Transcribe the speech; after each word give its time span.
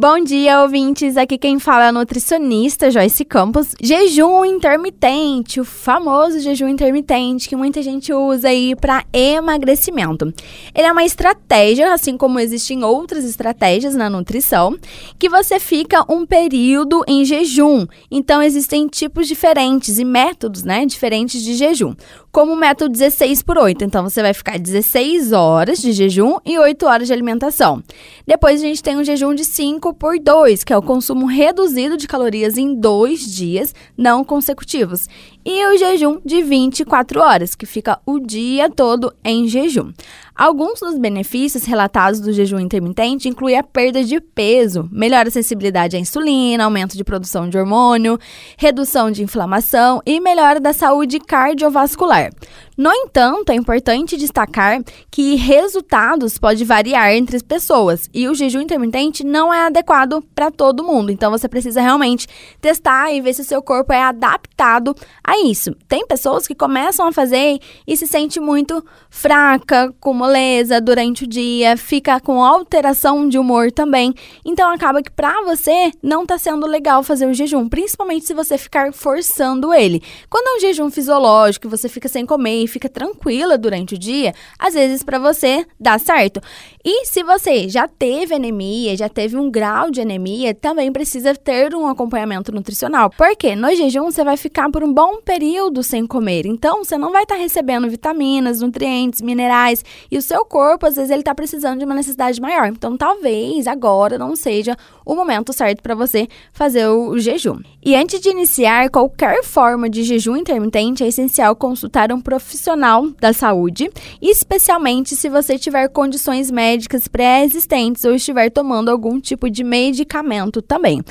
Bom 0.00 0.22
dia, 0.22 0.62
ouvintes. 0.62 1.16
Aqui 1.16 1.36
quem 1.36 1.58
fala 1.58 1.86
é 1.86 1.88
a 1.88 1.92
nutricionista 1.92 2.88
Joyce 2.88 3.24
Campos. 3.24 3.74
Jejum 3.82 4.44
intermitente, 4.44 5.60
o 5.60 5.64
famoso 5.64 6.38
jejum 6.38 6.68
intermitente 6.68 7.48
que 7.48 7.56
muita 7.56 7.82
gente 7.82 8.12
usa 8.12 8.46
aí 8.46 8.76
para 8.76 9.04
emagrecimento. 9.12 10.32
Ele 10.72 10.86
é 10.86 10.92
uma 10.92 11.02
estratégia, 11.02 11.92
assim 11.92 12.16
como 12.16 12.38
existem 12.38 12.84
outras 12.84 13.24
estratégias 13.24 13.96
na 13.96 14.08
nutrição, 14.08 14.78
que 15.18 15.28
você 15.28 15.58
fica 15.58 16.04
um 16.08 16.24
período 16.24 17.02
em 17.08 17.24
jejum. 17.24 17.84
Então 18.08 18.40
existem 18.40 18.86
tipos 18.86 19.26
diferentes 19.26 19.98
e 19.98 20.04
métodos, 20.04 20.62
né, 20.62 20.86
diferentes 20.86 21.42
de 21.42 21.56
jejum 21.56 21.96
como 22.38 22.52
o 22.52 22.56
método 22.56 22.92
16 22.92 23.42
por 23.42 23.58
8. 23.58 23.84
Então 23.84 24.02
você 24.02 24.22
vai 24.22 24.32
ficar 24.32 24.60
16 24.60 25.32
horas 25.32 25.80
de 25.80 25.90
jejum 25.92 26.38
e 26.44 26.56
8 26.56 26.86
horas 26.86 27.08
de 27.08 27.12
alimentação. 27.12 27.82
Depois 28.24 28.60
a 28.60 28.64
gente 28.64 28.80
tem 28.80 28.96
um 28.96 29.02
jejum 29.02 29.34
de 29.34 29.44
5 29.44 29.87
por 29.92 30.18
2, 30.18 30.64
que 30.64 30.72
é 30.72 30.76
o 30.76 30.82
consumo 30.82 31.26
reduzido 31.26 31.96
de 31.96 32.06
calorias 32.06 32.56
em 32.56 32.74
dois 32.74 33.20
dias 33.20 33.74
não 33.96 34.24
consecutivos. 34.24 35.08
E 35.44 35.66
o 35.66 35.78
jejum 35.78 36.20
de 36.24 36.42
24 36.42 37.20
horas, 37.20 37.54
que 37.54 37.66
fica 37.66 37.98
o 38.04 38.18
dia 38.18 38.68
todo 38.68 39.14
em 39.24 39.48
jejum. 39.48 39.92
Alguns 40.38 40.78
dos 40.78 40.96
benefícios 40.96 41.64
relatados 41.64 42.20
do 42.20 42.32
jejum 42.32 42.60
intermitente 42.60 43.28
incluem 43.28 43.58
a 43.58 43.62
perda 43.64 44.04
de 44.04 44.20
peso, 44.20 44.88
melhora 44.92 45.26
a 45.26 45.32
sensibilidade 45.32 45.96
à 45.96 45.98
insulina, 45.98 46.62
aumento 46.62 46.96
de 46.96 47.02
produção 47.02 47.48
de 47.48 47.58
hormônio, 47.58 48.16
redução 48.56 49.10
de 49.10 49.20
inflamação 49.20 50.00
e 50.06 50.20
melhora 50.20 50.60
da 50.60 50.72
saúde 50.72 51.18
cardiovascular. 51.18 52.30
No 52.76 52.92
entanto, 52.92 53.50
é 53.50 53.56
importante 53.56 54.16
destacar 54.16 54.80
que 55.10 55.34
resultados 55.34 56.38
podem 56.38 56.64
variar 56.64 57.12
entre 57.12 57.34
as 57.34 57.42
pessoas 57.42 58.08
e 58.14 58.28
o 58.28 58.34
jejum 58.36 58.60
intermitente 58.60 59.24
não 59.24 59.52
é 59.52 59.66
adequado 59.66 60.22
para 60.36 60.52
todo 60.52 60.84
mundo. 60.84 61.10
Então 61.10 61.32
você 61.32 61.48
precisa 61.48 61.80
realmente 61.80 62.28
testar 62.60 63.12
e 63.12 63.20
ver 63.20 63.34
se 63.34 63.40
o 63.40 63.44
seu 63.44 63.60
corpo 63.60 63.92
é 63.92 64.00
adaptado 64.00 64.94
a 65.24 65.36
isso. 65.40 65.74
Tem 65.88 66.06
pessoas 66.06 66.46
que 66.46 66.54
começam 66.54 67.08
a 67.08 67.12
fazer 67.12 67.58
e 67.84 67.96
se 67.96 68.06
sente 68.06 68.38
muito 68.38 68.84
fraca, 69.10 69.92
com 69.98 70.14
moleza 70.28 70.78
durante 70.78 71.24
o 71.24 71.26
dia, 71.26 71.74
fica 71.74 72.20
com 72.20 72.44
alteração 72.44 73.26
de 73.26 73.38
humor 73.38 73.72
também. 73.72 74.12
Então 74.44 74.70
acaba 74.70 75.02
que 75.02 75.10
para 75.10 75.42
você 75.42 75.90
não 76.02 76.22
está 76.22 76.36
sendo 76.36 76.66
legal 76.66 77.02
fazer 77.02 77.26
o 77.26 77.32
jejum, 77.32 77.66
principalmente 77.66 78.26
se 78.26 78.34
você 78.34 78.58
ficar 78.58 78.92
forçando 78.92 79.72
ele. 79.72 80.02
Quando 80.28 80.48
é 80.48 80.56
um 80.56 80.60
jejum 80.60 80.90
fisiológico, 80.90 81.68
você 81.68 81.88
fica 81.88 82.08
sem 82.08 82.26
comer 82.26 82.66
fica 82.66 82.88
tranquila 82.88 83.56
durante 83.56 83.94
o 83.94 83.98
dia, 83.98 84.34
às 84.58 84.74
vezes 84.74 85.02
para 85.02 85.18
você 85.18 85.64
dá 85.80 85.98
certo. 85.98 86.40
E 86.84 87.06
se 87.06 87.22
você 87.22 87.68
já 87.68 87.88
teve 87.88 88.34
anemia, 88.34 88.96
já 88.96 89.08
teve 89.08 89.36
um 89.36 89.50
grau 89.50 89.90
de 89.90 90.00
anemia, 90.00 90.54
também 90.54 90.92
precisa 90.92 91.34
ter 91.34 91.74
um 91.74 91.86
acompanhamento 91.86 92.52
nutricional. 92.52 93.10
Porque 93.16 93.56
no 93.56 93.74
jejum 93.74 94.10
você 94.10 94.22
vai 94.22 94.36
ficar 94.36 94.70
por 94.70 94.84
um 94.84 94.92
bom 94.92 95.20
período 95.22 95.82
sem 95.82 96.06
comer. 96.06 96.46
Então 96.46 96.84
você 96.84 96.98
não 96.98 97.12
vai 97.12 97.22
estar 97.22 97.36
tá 97.36 97.40
recebendo 97.40 97.88
vitaminas, 97.88 98.60
nutrientes, 98.60 99.22
minerais 99.22 99.84
e 100.10 100.17
o 100.18 100.22
seu 100.22 100.44
corpo 100.44 100.86
às 100.86 100.96
vezes 100.96 101.10
ele 101.10 101.20
está 101.20 101.34
precisando 101.34 101.78
de 101.78 101.84
uma 101.84 101.94
necessidade 101.94 102.40
maior. 102.40 102.68
Então 102.68 102.96
talvez 102.96 103.66
agora 103.66 104.18
não 104.18 104.36
seja 104.36 104.76
o 105.04 105.14
momento 105.14 105.52
certo 105.52 105.82
para 105.82 105.94
você 105.94 106.28
fazer 106.52 106.86
o 106.88 107.18
jejum. 107.18 107.60
E 107.82 107.94
antes 107.96 108.20
de 108.20 108.28
iniciar 108.28 108.90
qualquer 108.90 109.42
forma 109.42 109.88
de 109.88 110.02
jejum 110.02 110.36
intermitente, 110.36 111.02
é 111.02 111.08
essencial 111.08 111.56
consultar 111.56 112.12
um 112.12 112.20
profissional 112.20 113.08
da 113.20 113.32
saúde, 113.32 113.90
especialmente 114.20 115.16
se 115.16 115.28
você 115.28 115.58
tiver 115.58 115.88
condições 115.88 116.50
médicas 116.50 117.08
pré-existentes 117.08 118.04
ou 118.04 118.14
estiver 118.14 118.50
tomando 118.50 118.90
algum 118.90 119.20
tipo 119.20 119.48
de 119.48 119.64
medicamento 119.64 120.60
também. 120.60 121.02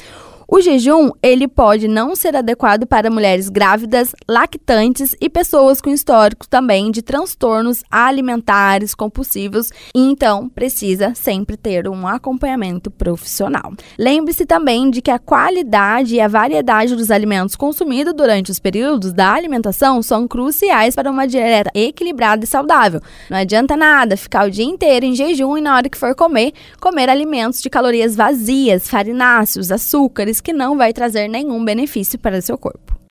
O 0.50 0.62
jejum, 0.62 1.12
ele 1.22 1.46
pode 1.46 1.90
não 1.90 2.16
ser 2.16 2.34
adequado 2.34 2.88
para 2.88 3.12
mulheres 3.12 3.50
grávidas, 3.50 4.14
lactantes 4.30 5.14
e 5.20 5.30
pessoas 5.30 5.82
com 5.82 5.90
histórico 5.90 6.48
também 6.48 6.90
de 6.90 7.02
transtornos 7.02 7.84
alimentares 7.92 8.96
compulsivos, 8.96 9.72
e 9.94 10.00
então 10.00 10.48
precisa 10.48 11.14
sempre 11.14 11.58
ter 11.58 11.90
um 11.90 12.08
acompanhamento 12.08 12.90
profissional. 12.90 13.74
Lembre-se 14.00 14.46
também 14.46 14.90
de 14.90 15.02
que 15.02 15.12
a 15.12 15.20
qualidade 15.20 16.16
e 16.16 16.22
a 16.22 16.30
variedade 16.30 16.96
dos 16.96 17.12
alimentos 17.12 17.58
consumidos 17.58 18.14
durante 18.14 18.50
os 18.50 18.58
períodos 18.58 19.12
da 19.12 19.34
alimentação 19.34 20.02
são 20.02 20.30
cruciais 20.30 20.96
para 20.96 21.12
uma 21.12 21.28
dieta 21.28 21.72
equilibrada 21.76 22.46
e 22.46 22.48
saudável. 22.48 23.02
Não 23.30 23.38
adianta 23.38 23.76
nada 23.76 24.16
ficar 24.16 24.48
o 24.48 24.52
dia 24.52 24.64
inteiro 24.64 25.06
em 25.06 25.14
jejum 25.14 25.58
e 25.58 25.62
na 25.62 25.76
hora 25.76 25.90
que 25.90 25.98
for 25.98 26.16
comer, 26.16 26.54
comer 26.80 27.10
alimentos 27.10 27.62
de 27.62 27.70
calorias 27.70 28.16
vazias, 28.16 28.88
farináceos, 28.88 29.72
açúcares 29.72 30.37
que 30.42 30.54
não 30.54 30.78
vai 30.78 30.94
trazer 30.94 31.28
nenhum 31.28 31.64
benefício 31.64 32.18
para 32.18 32.42
seu 32.42 32.58
corpo. 32.58 32.97